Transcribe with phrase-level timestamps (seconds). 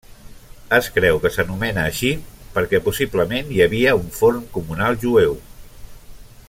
[0.77, 2.09] Es creu que s'anomena així
[2.57, 5.41] perquè possiblement hi havia un forn comunal jueu.